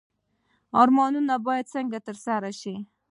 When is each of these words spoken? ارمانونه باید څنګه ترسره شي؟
ارمانونه 0.81 1.35
باید 1.45 1.71
څنګه 1.73 1.97
ترسره 2.07 2.51
شي؟ 2.59 2.75